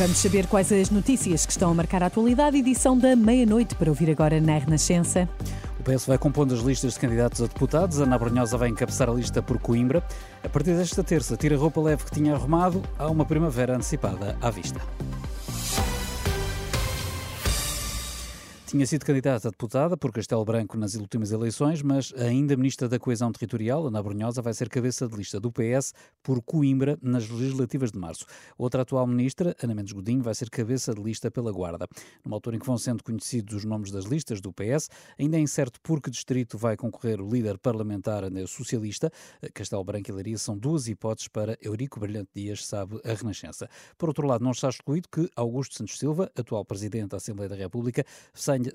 Vamos 0.00 0.16
saber 0.16 0.46
quais 0.46 0.72
as 0.72 0.88
notícias 0.88 1.44
que 1.44 1.52
estão 1.52 1.70
a 1.70 1.74
marcar 1.74 2.02
a 2.02 2.06
atualidade. 2.06 2.56
Edição 2.56 2.96
da 2.96 3.14
meia-noite 3.14 3.74
para 3.74 3.90
ouvir 3.90 4.10
agora 4.10 4.40
na 4.40 4.56
Renascença. 4.56 5.28
O 5.78 5.82
PS 5.82 6.06
vai 6.06 6.16
compondo 6.16 6.54
as 6.54 6.60
listas 6.60 6.94
de 6.94 7.00
candidatos 7.00 7.42
a 7.42 7.46
deputados. 7.46 8.00
Ana 8.00 8.18
Brunhosa 8.18 8.56
vai 8.56 8.70
encabeçar 8.70 9.10
a 9.10 9.12
lista 9.12 9.42
por 9.42 9.58
Coimbra. 9.58 10.02
A 10.42 10.48
partir 10.48 10.74
desta 10.74 11.04
terça, 11.04 11.36
tira 11.36 11.54
a 11.54 11.58
roupa 11.58 11.82
leve 11.82 12.04
que 12.04 12.12
tinha 12.12 12.34
arrumado. 12.34 12.82
Há 12.98 13.10
uma 13.10 13.26
primavera 13.26 13.76
antecipada 13.76 14.38
à 14.40 14.50
vista. 14.50 14.80
Tinha 18.70 18.86
sido 18.86 19.04
candidata 19.04 19.48
a 19.48 19.50
deputada 19.50 19.96
por 19.96 20.12
Castelo 20.12 20.44
Branco 20.44 20.78
nas 20.78 20.94
últimas 20.94 21.32
eleições, 21.32 21.82
mas 21.82 22.14
ainda 22.16 22.56
ministra 22.56 22.88
da 22.88 23.00
Coesão 23.00 23.32
Territorial, 23.32 23.88
Ana 23.88 24.00
Brunhosa, 24.00 24.40
vai 24.40 24.54
ser 24.54 24.68
cabeça 24.68 25.08
de 25.08 25.16
lista 25.16 25.40
do 25.40 25.50
PS 25.50 25.92
por 26.22 26.40
Coimbra 26.40 26.96
nas 27.02 27.28
legislativas 27.28 27.90
de 27.90 27.98
março. 27.98 28.24
Outra 28.56 28.82
atual 28.82 29.08
ministra, 29.08 29.56
Ana 29.60 29.74
Mendes 29.74 29.92
Godinho, 29.92 30.22
vai 30.22 30.36
ser 30.36 30.48
cabeça 30.48 30.94
de 30.94 31.02
lista 31.02 31.32
pela 31.32 31.50
Guarda. 31.50 31.88
Numa 32.24 32.36
altura 32.36 32.54
em 32.54 32.58
que 32.60 32.66
vão 32.66 32.78
sendo 32.78 33.02
conhecidos 33.02 33.56
os 33.56 33.64
nomes 33.64 33.90
das 33.90 34.04
listas 34.04 34.40
do 34.40 34.52
PS, 34.52 34.88
ainda 35.18 35.36
é 35.36 35.40
incerto 35.40 35.80
por 35.82 36.00
que 36.00 36.08
distrito 36.08 36.56
vai 36.56 36.76
concorrer 36.76 37.20
o 37.20 37.28
líder 37.28 37.58
parlamentar 37.58 38.22
socialista. 38.46 39.10
Castelo 39.52 39.82
Branco 39.82 40.12
e 40.12 40.14
Leiria 40.14 40.38
são 40.38 40.56
duas 40.56 40.86
hipóteses 40.86 41.26
para 41.26 41.58
Eurico 41.60 41.98
Brilhante 41.98 42.30
Dias, 42.36 42.64
sabe 42.64 43.00
a 43.04 43.14
Renascença. 43.14 43.68
Por 43.98 44.10
outro 44.10 44.28
lado, 44.28 44.44
não 44.44 44.52
está 44.52 44.68
excluído 44.68 45.08
que 45.10 45.28
Augusto 45.34 45.74
Santos 45.74 45.98
Silva, 45.98 46.30
atual 46.36 46.64
presidente 46.64 47.08
da 47.08 47.16
Assembleia 47.16 47.48
da 47.48 47.56
República, 47.56 48.04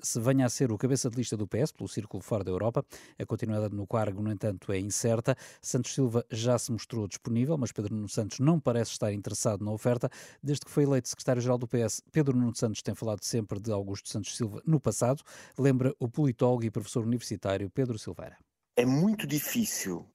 se 0.02 0.20
venha 0.20 0.46
a 0.46 0.48
ser 0.48 0.72
o 0.72 0.78
cabeça 0.78 1.10
de 1.10 1.16
lista 1.16 1.36
do 1.36 1.46
PS 1.46 1.72
pelo 1.72 1.88
Círculo 1.88 2.22
Fora 2.22 2.44
da 2.44 2.50
Europa. 2.50 2.84
A 3.18 3.26
continuidade 3.26 3.74
no 3.74 3.86
cargo, 3.86 4.22
no 4.22 4.30
entanto, 4.30 4.72
é 4.72 4.78
incerta. 4.78 5.36
Santos 5.60 5.94
Silva 5.94 6.24
já 6.30 6.58
se 6.58 6.72
mostrou 6.72 7.06
disponível, 7.06 7.56
mas 7.56 7.72
Pedro 7.72 7.94
Nuno 7.94 8.08
Santos 8.08 8.38
não 8.38 8.58
parece 8.58 8.92
estar 8.92 9.12
interessado 9.12 9.64
na 9.64 9.70
oferta. 9.70 10.10
Desde 10.42 10.64
que 10.64 10.70
foi 10.70 10.84
eleito 10.84 11.08
secretário-geral 11.08 11.58
do 11.58 11.66
PS, 11.66 12.02
Pedro 12.10 12.36
Nuno 12.36 12.54
Santos 12.54 12.82
tem 12.82 12.94
falado 12.94 13.22
sempre 13.22 13.60
de 13.60 13.70
Augusto 13.72 14.08
Santos 14.08 14.36
Silva 14.36 14.62
no 14.66 14.80
passado, 14.80 15.22
lembra 15.58 15.94
o 15.98 16.08
politólogo 16.08 16.64
e 16.64 16.70
professor 16.70 17.04
universitário 17.04 17.70
Pedro 17.70 17.98
Silveira. 17.98 18.36
É 18.76 18.84
muito 18.84 19.26
difícil 19.26 20.06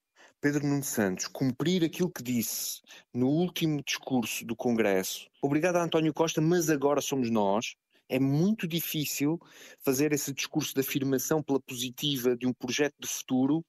Pedro 0.42 0.66
Nuno 0.66 0.84
Santos 0.84 1.28
cumprir 1.28 1.84
aquilo 1.84 2.10
que 2.10 2.24
disse 2.24 2.82
no 3.14 3.28
último 3.28 3.82
discurso 3.84 4.44
do 4.44 4.56
Congresso. 4.56 5.28
Obrigado 5.42 5.76
a 5.76 5.84
António 5.84 6.14
Costa, 6.14 6.42
mas 6.42 6.70
agora 6.70 7.00
somos 7.00 7.30
nós 7.30 7.76
é 8.12 8.20
muito 8.20 8.68
difícil 8.68 9.40
fazer 9.80 10.12
esse 10.12 10.34
discurso 10.34 10.74
de 10.74 10.82
afirmação 10.82 11.42
pela 11.42 11.62
positiva 11.62 12.36
de 12.36 12.46
um 12.46 12.54
projeto 12.54 12.96
de 13.00 13.08
futuro, 13.08 13.66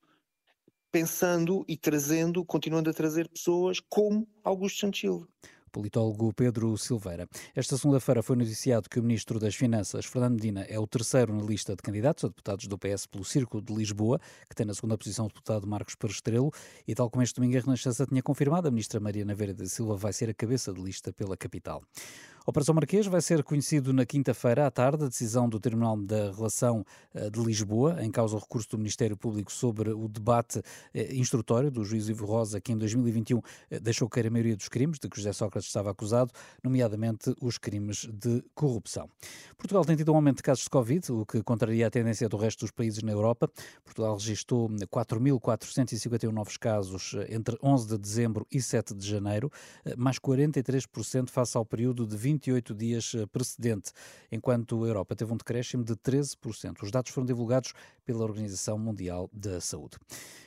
pensando 0.90 1.64
e 1.68 1.76
trazendo, 1.76 2.44
continuando 2.44 2.90
a 2.90 2.92
trazer 2.92 3.28
pessoas 3.28 3.78
como 3.88 4.28
Augusto 4.42 4.80
Santos 4.80 5.00
Silva 5.00 5.28
politólogo 5.72 6.32
Pedro 6.34 6.76
Silveira. 6.76 7.26
Esta 7.56 7.76
segunda-feira 7.76 8.22
foi 8.22 8.36
noticiado 8.36 8.88
que 8.88 9.00
o 9.00 9.02
ministro 9.02 9.40
das 9.40 9.54
Finanças, 9.54 10.04
Fernando 10.04 10.34
Medina, 10.34 10.62
é 10.68 10.78
o 10.78 10.86
terceiro 10.86 11.34
na 11.34 11.42
lista 11.42 11.74
de 11.74 11.82
candidatos 11.82 12.24
a 12.24 12.28
deputados 12.28 12.66
do 12.66 12.78
PS 12.78 13.06
pelo 13.06 13.24
Círculo 13.24 13.62
de 13.62 13.74
Lisboa, 13.74 14.20
que 14.48 14.54
tem 14.54 14.66
na 14.66 14.74
segunda 14.74 14.98
posição 14.98 15.24
o 15.24 15.28
deputado 15.28 15.66
Marcos 15.66 15.94
Perestrelo, 15.94 16.52
e 16.86 16.94
tal 16.94 17.10
como 17.10 17.22
este 17.22 17.36
domingo 17.36 17.56
a 17.56 17.60
Renascença 17.60 18.06
tinha 18.06 18.22
confirmado, 18.22 18.68
a 18.68 18.70
ministra 18.70 19.00
Mariana 19.00 19.34
Vera 19.34 19.54
da 19.54 19.66
Silva 19.66 19.96
vai 19.96 20.12
ser 20.12 20.28
a 20.28 20.34
cabeça 20.34 20.72
de 20.72 20.80
lista 20.80 21.10
pela 21.10 21.36
capital. 21.36 21.82
Operação 22.44 22.74
Marquês 22.74 23.06
vai 23.06 23.20
ser 23.20 23.44
conhecido 23.44 23.92
na 23.92 24.04
quinta-feira 24.04 24.66
à 24.66 24.70
tarde 24.70 25.04
a 25.04 25.08
decisão 25.08 25.48
do 25.48 25.60
Tribunal 25.60 25.96
da 25.96 26.32
Relação 26.32 26.84
eh, 27.14 27.30
de 27.30 27.40
Lisboa, 27.40 28.02
em 28.02 28.10
causa 28.10 28.34
o 28.34 28.38
recurso 28.40 28.70
do 28.70 28.78
Ministério 28.78 29.16
Público 29.16 29.52
sobre 29.52 29.90
o 29.90 30.08
debate 30.08 30.60
eh, 30.92 31.14
instrutório 31.14 31.70
do 31.70 31.84
juiz 31.84 32.08
Ivo 32.08 32.26
Rosa, 32.26 32.60
que 32.60 32.72
em 32.72 32.76
2021 32.76 33.40
eh, 33.70 33.78
deixou 33.78 34.08
cair 34.08 34.26
a 34.26 34.30
maioria 34.30 34.56
dos 34.56 34.68
crimes 34.68 34.98
de 34.98 35.08
que 35.08 35.16
José 35.16 35.32
Sócrates 35.32 35.68
estava 35.68 35.92
acusado, 35.92 36.32
nomeadamente 36.64 37.32
os 37.40 37.58
crimes 37.58 38.08
de 38.12 38.42
corrupção. 38.56 39.08
Portugal 39.56 39.84
tem 39.84 39.94
tido 39.94 40.10
um 40.10 40.16
aumento 40.16 40.38
de 40.38 40.42
casos 40.42 40.64
de 40.64 40.70
Covid, 40.70 41.12
o 41.12 41.24
que 41.24 41.44
contraria 41.44 41.86
a 41.86 41.90
tendência 41.90 42.28
do 42.28 42.36
resto 42.36 42.62
dos 42.62 42.72
países 42.72 43.04
na 43.04 43.12
Europa. 43.12 43.48
Portugal 43.84 44.14
registrou 44.14 44.68
4.451 44.68 46.32
novos 46.32 46.56
casos 46.56 47.14
entre 47.28 47.56
11 47.62 47.86
de 47.86 47.98
dezembro 47.98 48.44
e 48.50 48.60
7 48.60 48.94
de 48.94 49.06
janeiro, 49.06 49.48
mais 49.96 50.18
43% 50.18 51.30
face 51.30 51.56
ao 51.56 51.64
período 51.64 52.04
de 52.04 52.16
20 52.16 52.31
28 52.32 52.74
dias 52.74 53.14
eh, 53.14 53.26
precedente, 53.26 53.92
enquanto 54.30 54.84
a 54.84 54.88
Europa 54.88 55.14
teve 55.14 55.32
um 55.32 55.36
decréscimo 55.36 55.84
de 55.84 55.94
13%. 55.94 56.82
Os 56.82 56.90
dados 56.90 57.10
foram 57.10 57.26
divulgados 57.26 57.72
pela 58.12 58.24
Organização 58.24 58.78
Mundial 58.78 59.30
da 59.32 59.60
Saúde. 59.60 59.96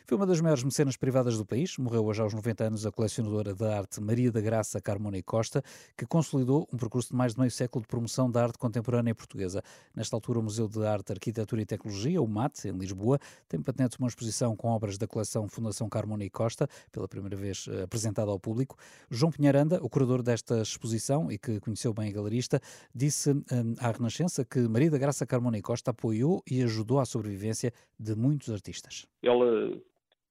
Foi 0.07 0.15
uma 0.15 0.27
das 0.27 0.39
maiores 0.39 0.63
mecenas 0.63 0.95
privadas 0.95 1.35
do 1.35 1.43
país. 1.43 1.79
Morreu 1.79 2.05
hoje 2.05 2.21
aos 2.21 2.31
90 2.31 2.63
anos 2.63 2.85
a 2.85 2.91
colecionadora 2.91 3.55
da 3.55 3.75
arte 3.75 3.99
Maria 3.99 4.31
da 4.31 4.39
Graça 4.39 4.79
Carmona 4.79 5.17
e 5.17 5.23
Costa, 5.23 5.63
que 5.97 6.05
consolidou 6.05 6.69
um 6.71 6.77
percurso 6.77 7.09
de 7.09 7.15
mais 7.15 7.33
de 7.33 7.39
meio 7.39 7.49
século 7.49 7.81
de 7.81 7.87
promoção 7.87 8.29
da 8.29 8.43
arte 8.43 8.59
contemporânea 8.59 9.15
portuguesa. 9.15 9.63
Nesta 9.95 10.15
altura, 10.15 10.37
o 10.37 10.43
Museu 10.43 10.67
de 10.67 10.85
Arte, 10.85 11.11
Arquitetura 11.11 11.59
e 11.59 11.65
Tecnologia, 11.65 12.21
o 12.21 12.27
MAT, 12.27 12.65
em 12.65 12.77
Lisboa, 12.77 13.19
tem 13.49 13.59
patente 13.59 13.97
uma 13.97 14.07
exposição 14.07 14.55
com 14.55 14.67
obras 14.67 14.95
da 14.99 15.07
coleção 15.07 15.47
Fundação 15.47 15.89
Carmona 15.89 16.23
e 16.23 16.29
Costa, 16.29 16.69
pela 16.91 17.07
primeira 17.07 17.35
vez 17.35 17.65
eh, 17.67 17.81
apresentada 17.81 18.29
ao 18.29 18.39
público. 18.39 18.77
João 19.09 19.31
Pinharanda, 19.31 19.79
o 19.81 19.89
curador 19.89 20.21
desta 20.21 20.61
exposição 20.61 21.31
e 21.31 21.39
que 21.39 21.59
conheceu 21.59 21.95
bem 21.95 22.09
a 22.09 22.11
galerista, 22.11 22.61
disse 22.93 23.31
hum, 23.31 23.43
à 23.79 23.89
Renascença 23.89 24.45
que 24.45 24.59
Maria 24.67 24.91
da 24.91 24.99
Graça 24.99 25.25
Carmona 25.25 25.57
e 25.57 25.63
Costa 25.63 25.89
apoiou 25.89 26.43
e 26.47 26.61
ajudou 26.61 26.99
à 26.99 27.05
sobrevivência 27.05 27.54
de 27.99 28.15
muitos 28.15 28.49
artistas. 28.49 29.07
Ela 29.23 29.79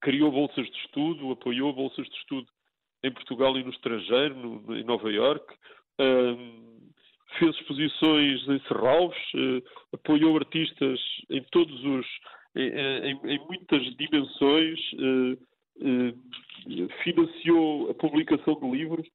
criou 0.01 0.31
bolsas 0.31 0.67
de 0.67 0.77
estudo, 0.79 1.33
apoiou 1.33 1.73
bolsas 1.73 2.07
de 2.07 2.17
estudo 2.17 2.47
em 3.03 3.13
Portugal 3.13 3.57
e 3.59 3.65
no 3.65 3.71
estrangeiro, 3.71 4.35
no, 4.35 4.77
em 4.77 4.85
Nova 4.85 5.11
York, 5.11 5.45
um, 6.01 6.91
fez 7.39 7.55
exposições 7.57 8.49
em 8.49 8.61
Serralves, 8.69 9.19
uh, 9.35 9.63
apoiou 9.93 10.37
artistas 10.37 11.01
em 11.31 11.43
todos 11.51 11.85
os 11.85 12.07
em, 12.57 12.69
em, 12.69 13.21
em 13.25 13.39
muitas 13.47 13.83
dimensões, 13.97 14.81
uh, 14.93 15.33
uh, 15.33 16.89
financiou 17.03 17.91
a 17.91 17.95
publicação 17.95 18.55
de 18.61 18.71
livros, 18.71 19.07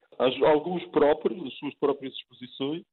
alguns 0.46 0.86
próprios, 0.88 1.42
as 1.48 1.53
suas 1.58 1.74
próprias 1.75 2.14
exposições, 2.14 2.84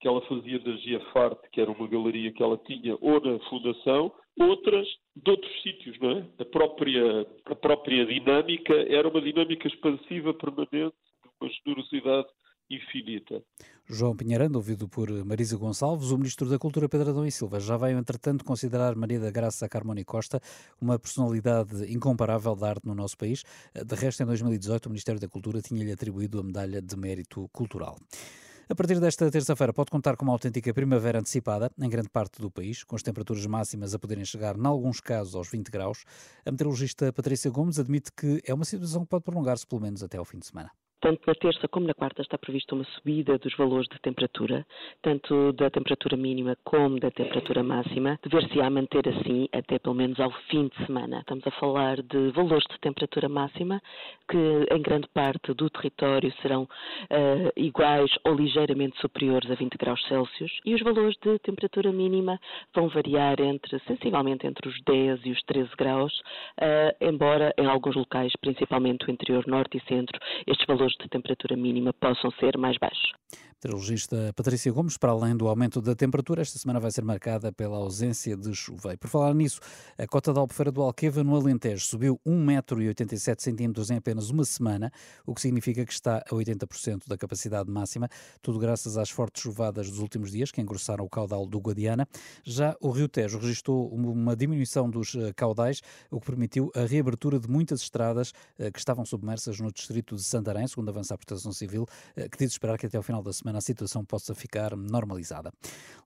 que 0.00 0.08
ela 0.08 0.20
fazia 0.22 0.58
da 0.58 0.76
Giafarte, 0.76 1.48
que 1.52 1.60
era 1.60 1.70
uma 1.70 1.88
galeria 1.88 2.32
que 2.32 2.42
ela 2.42 2.58
tinha, 2.58 2.96
ou 3.00 3.20
na 3.20 3.38
Fundação, 3.48 4.12
outras 4.38 4.86
de 5.16 5.30
outros 5.30 5.62
sítios, 5.62 5.98
não 6.00 6.10
é? 6.10 6.26
A 6.38 6.44
própria, 6.44 7.26
a 7.46 7.54
própria 7.54 8.04
dinâmica 8.04 8.74
era 8.88 9.08
uma 9.08 9.20
dinâmica 9.20 9.68
expansiva 9.68 10.34
permanente, 10.34 10.94
de 11.22 11.30
uma 11.40 11.50
generosidade 11.50 12.28
infinita. 12.70 13.42
João 13.86 14.16
Pinheirando, 14.16 14.56
ouvido 14.56 14.88
por 14.88 15.10
Marisa 15.24 15.56
Gonçalves, 15.56 16.10
o 16.10 16.16
Ministro 16.16 16.48
da 16.48 16.58
Cultura 16.58 16.88
Pedro 16.88 17.10
Adão 17.10 17.26
e 17.26 17.30
Silva 17.30 17.60
já 17.60 17.76
vai, 17.76 17.92
entretanto, 17.92 18.44
considerar 18.44 18.96
Maria 18.96 19.20
da 19.20 19.30
Graça 19.30 19.68
Carmona 19.68 20.02
Costa 20.04 20.40
uma 20.80 20.98
personalidade 20.98 21.92
incomparável 21.92 22.56
da 22.56 22.70
arte 22.70 22.86
no 22.86 22.94
nosso 22.94 23.16
país. 23.16 23.44
De 23.74 23.94
resto, 23.94 24.22
em 24.22 24.26
2018, 24.26 24.86
o 24.86 24.88
Ministério 24.88 25.20
da 25.20 25.28
Cultura 25.28 25.60
tinha-lhe 25.60 25.92
atribuído 25.92 26.40
a 26.40 26.42
Medalha 26.42 26.80
de 26.80 26.96
Mérito 26.96 27.48
Cultural. 27.52 27.96
A 28.66 28.74
partir 28.74 28.98
desta 28.98 29.30
terça-feira 29.30 29.74
pode 29.74 29.90
contar 29.90 30.16
com 30.16 30.24
uma 30.24 30.32
autêntica 30.32 30.72
primavera 30.72 31.18
antecipada 31.18 31.70
em 31.78 31.88
grande 31.88 32.08
parte 32.08 32.40
do 32.40 32.50
país, 32.50 32.82
com 32.82 32.96
as 32.96 33.02
temperaturas 33.02 33.44
máximas 33.44 33.94
a 33.94 33.98
poderem 33.98 34.24
chegar, 34.24 34.56
em 34.56 34.66
alguns 34.66 35.00
casos, 35.00 35.34
aos 35.34 35.50
20 35.50 35.68
graus. 35.70 36.04
A 36.46 36.50
meteorologista 36.50 37.12
Patrícia 37.12 37.50
Gomes 37.50 37.78
admite 37.78 38.10
que 38.10 38.40
é 38.46 38.54
uma 38.54 38.64
situação 38.64 39.02
que 39.02 39.08
pode 39.08 39.24
prolongar-se 39.24 39.66
pelo 39.66 39.82
menos 39.82 40.02
até 40.02 40.16
ao 40.16 40.24
fim 40.24 40.38
de 40.38 40.46
semana 40.46 40.70
Tanto 41.04 41.20
na 41.26 41.34
terça 41.34 41.68
como 41.68 41.86
na 41.86 41.92
quarta 41.92 42.22
está 42.22 42.38
prevista 42.38 42.74
uma 42.74 42.84
subida 42.96 43.36
dos 43.36 43.54
valores 43.58 43.86
de 43.88 44.00
temperatura, 44.00 44.66
tanto 45.02 45.52
da 45.52 45.68
temperatura 45.68 46.16
mínima 46.16 46.56
como 46.64 46.98
da 46.98 47.10
temperatura 47.10 47.62
máxima. 47.62 48.18
Dever-se-á 48.22 48.70
manter 48.70 49.06
assim 49.10 49.46
até 49.52 49.78
pelo 49.78 49.94
menos 49.94 50.18
ao 50.18 50.30
fim 50.48 50.66
de 50.68 50.86
semana. 50.86 51.18
Estamos 51.18 51.46
a 51.46 51.50
falar 51.50 52.00
de 52.00 52.30
valores 52.30 52.64
de 52.70 52.80
temperatura 52.80 53.28
máxima 53.28 53.82
que 54.30 54.38
em 54.74 54.80
grande 54.80 55.06
parte 55.08 55.52
do 55.52 55.68
território 55.68 56.32
serão 56.40 56.62
uh, 56.62 57.52
iguais 57.54 58.10
ou 58.24 58.34
ligeiramente 58.34 58.98
superiores 58.98 59.50
a 59.50 59.54
20 59.54 59.76
graus 59.76 60.02
Celsius 60.08 60.58
e 60.64 60.74
os 60.74 60.80
valores 60.80 61.16
de 61.20 61.38
temperatura 61.40 61.92
mínima 61.92 62.40
vão 62.74 62.88
variar 62.88 63.42
entre 63.42 63.78
sensivelmente 63.80 64.46
entre 64.46 64.70
os 64.70 64.82
10 64.84 65.20
e 65.26 65.32
os 65.32 65.42
13 65.42 65.68
graus, 65.76 66.18
uh, 66.62 66.96
embora 66.98 67.52
em 67.58 67.66
alguns 67.66 67.94
locais, 67.94 68.32
principalmente 68.40 69.06
o 69.06 69.10
interior 69.10 69.46
norte 69.46 69.76
e 69.76 69.82
centro, 69.86 70.18
estes 70.46 70.66
valores 70.66 70.93
de 71.00 71.08
temperatura 71.08 71.56
mínima 71.56 71.92
possam 71.92 72.30
ser 72.32 72.56
mais 72.58 72.76
baixos. 72.78 73.12
Meteorologista 73.54 74.32
Patrícia 74.36 74.70
Gomes, 74.70 74.98
para 74.98 75.12
além 75.12 75.36
do 75.36 75.48
aumento 75.48 75.80
da 75.80 75.94
temperatura, 75.94 76.42
esta 76.42 76.58
semana 76.58 76.78
vai 76.78 76.90
ser 76.90 77.02
marcada 77.02 77.50
pela 77.50 77.76
ausência 77.76 78.36
de 78.36 78.54
chuva. 78.54 78.92
E 78.92 78.96
por 78.96 79.08
falar 79.08 79.34
nisso, 79.34 79.60
a 79.96 80.06
cota 80.06 80.32
da 80.32 80.40
Albufeira 80.40 80.70
do 80.70 80.82
Alqueva 80.82 81.24
no 81.24 81.34
Alentejo 81.34 81.86
subiu 81.86 82.20
1,87m 82.26 83.90
em 83.90 83.96
apenas 83.96 84.28
uma 84.28 84.44
semana, 84.44 84.92
o 85.26 85.34
que 85.34 85.40
significa 85.40 85.84
que 85.86 85.92
está 85.92 86.18
a 86.18 86.30
80% 86.30 87.08
da 87.08 87.16
capacidade 87.16 87.70
máxima, 87.70 88.08
tudo 88.42 88.58
graças 88.58 88.98
às 88.98 89.08
fortes 89.08 89.42
chuvadas 89.42 89.88
dos 89.88 89.98
últimos 89.98 90.30
dias 90.30 90.50
que 90.50 90.60
engrossaram 90.60 91.04
o 91.04 91.08
caudal 91.08 91.46
do 91.46 91.58
Guadiana. 91.58 92.06
Já 92.44 92.76
o 92.80 92.90
Rio 92.90 93.08
Tejo 93.08 93.38
registrou 93.38 93.88
uma 93.88 94.36
diminuição 94.36 94.90
dos 94.90 95.14
eh, 95.14 95.32
caudais, 95.34 95.80
o 96.10 96.20
que 96.20 96.26
permitiu 96.26 96.70
a 96.74 96.84
reabertura 96.84 97.38
de 97.38 97.48
muitas 97.48 97.80
estradas 97.80 98.32
eh, 98.58 98.70
que 98.70 98.78
estavam 98.78 99.04
submersas 99.04 99.58
no 99.58 99.72
distrito 99.72 100.16
de 100.16 100.22
Santarém, 100.22 100.66
segundo 100.66 100.88
avança 100.90 101.14
a 101.14 101.18
Proteção 101.18 101.52
Civil, 101.52 101.86
eh, 102.16 102.28
que 102.28 102.38
diz 102.38 102.50
esperar 102.50 102.78
que 102.78 102.86
até 102.86 102.96
ao 102.96 103.02
final 103.02 103.22
da 103.22 103.32
semana 103.32 103.53
a 103.56 103.60
situação 103.60 104.04
possa 104.04 104.34
ficar 104.34 104.76
normalizada. 104.76 105.52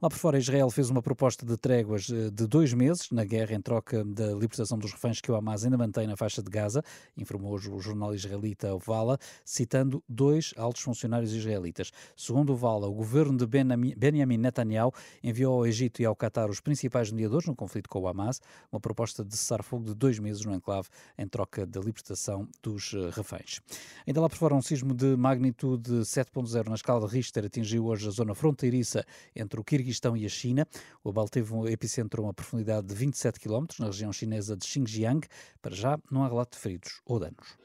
Lá 0.00 0.08
por 0.08 0.16
fora, 0.16 0.38
Israel 0.38 0.70
fez 0.70 0.90
uma 0.90 1.02
proposta 1.02 1.44
de 1.44 1.56
tréguas 1.56 2.08
eh, 2.08 2.30
de 2.30 2.46
dois 2.46 2.72
meses 2.72 3.10
na 3.10 3.24
guerra 3.24 3.54
em 3.54 3.60
troca 3.60 4.04
da 4.04 4.26
libertação 4.32 4.78
dos 4.78 4.92
reféns 4.92 5.20
que 5.20 5.30
o 5.30 5.34
Hamas 5.34 5.64
ainda 5.64 5.76
mantém 5.76 6.06
na 6.06 6.16
faixa 6.16 6.40
de 6.40 6.48
Gaza, 6.48 6.84
informou 7.16 7.52
hoje 7.52 7.68
o 7.68 7.80
jornal 7.80 8.14
israelita 8.14 8.76
Vala, 8.78 9.18
citando 9.44 10.02
dois 10.08 10.54
altos 10.56 10.82
funcionários 10.82 11.32
israelitas. 11.32 11.90
Segundo 12.16 12.52
o 12.52 12.56
Vala, 12.56 12.86
o 12.86 12.94
governo 12.94 13.36
de 13.36 13.46
Benjamin 13.46 14.36
Netanyahu 14.36 14.92
enviou 15.22 15.54
ao 15.54 15.66
Egito 15.66 16.00
e 16.00 16.04
ao 16.04 16.14
Qatar 16.14 16.48
os 16.48 16.60
principais 16.60 17.10
mediadores 17.10 17.46
no 17.46 17.56
conflito 17.56 17.88
com 17.88 18.00
o 18.00 18.08
Hamas, 18.08 18.40
uma 18.70 18.80
proposta 18.80 19.24
de 19.24 19.36
cessar-fogo 19.36 19.84
de 19.84 19.94
dois 19.94 20.18
meses 20.18 20.44
no 20.44 20.54
enclave 20.54 20.88
em 21.18 21.26
troca 21.26 21.66
da 21.66 21.80
libertação 21.80 22.48
dos 22.62 22.94
eh, 22.94 23.10
reféns. 23.12 23.60
Ainda 24.06 24.20
lá 24.20 24.28
por 24.28 24.38
fora, 24.38 24.54
um 24.54 24.62
sismo 24.62 24.94
de 24.94 25.16
magnitude 25.16 25.90
7.0 25.90 26.68
na 26.68 26.74
escala 26.74 27.00
de 27.00 27.12
Richter 27.28 27.44
atingiu 27.44 27.86
hoje 27.86 28.08
a 28.08 28.10
zona 28.10 28.34
fronteiriça 28.34 29.04
entre 29.36 29.60
o 29.60 29.64
Quirguistão 29.64 30.16
e 30.16 30.24
a 30.24 30.28
China. 30.28 30.66
O 31.04 31.10
abalo 31.10 31.28
teve 31.28 31.52
um 31.52 31.68
epicentro 31.68 32.22
a 32.22 32.26
uma 32.26 32.34
profundidade 32.34 32.86
de 32.86 32.94
27 32.94 33.38
km 33.38 33.66
na 33.78 33.86
região 33.86 34.12
chinesa 34.12 34.56
de 34.56 34.66
Xinjiang. 34.66 35.26
Para 35.60 35.74
já, 35.74 35.98
não 36.10 36.24
há 36.24 36.28
relato 36.28 36.56
de 36.56 36.62
feridos 36.62 37.00
ou 37.04 37.20
danos. 37.20 37.58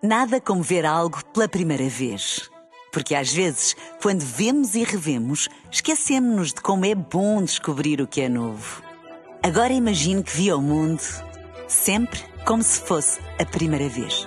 Nada 0.00 0.40
como 0.40 0.62
ver 0.62 0.86
algo 0.86 1.24
pela 1.32 1.48
primeira 1.48 1.88
vez. 1.88 2.48
Porque 2.92 3.14
às 3.14 3.32
vezes, 3.32 3.74
quando 4.00 4.20
vemos 4.20 4.74
e 4.74 4.84
revemos, 4.84 5.48
esquecemos-nos 5.70 6.54
de 6.54 6.60
como 6.60 6.86
é 6.86 6.94
bom 6.94 7.42
descobrir 7.42 8.00
o 8.00 8.06
que 8.06 8.20
é 8.20 8.28
novo. 8.28 8.82
Agora 9.42 9.72
imagine 9.72 10.22
que 10.22 10.36
viu 10.36 10.58
o 10.58 10.62
mundo 10.62 11.02
sempre 11.66 12.20
como 12.46 12.62
se 12.62 12.80
fosse 12.80 13.20
a 13.38 13.44
primeira 13.44 13.88
vez. 13.88 14.26